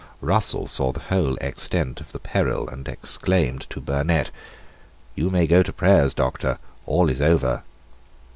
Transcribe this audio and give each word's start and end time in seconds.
Russell 0.19 0.65
saw 0.65 0.91
the 0.91 0.99
whole 1.13 1.35
extent 1.41 2.01
of 2.01 2.11
the 2.11 2.17
peril, 2.17 2.67
and 2.67 2.87
exclaimed 2.87 3.69
to 3.69 3.79
Burnet, 3.79 4.31
"You 5.13 5.29
may 5.29 5.45
go 5.45 5.61
to 5.61 5.71
prayers, 5.71 6.15
Doctor. 6.15 6.57
All 6.87 7.07
is 7.07 7.21
over." 7.21 7.61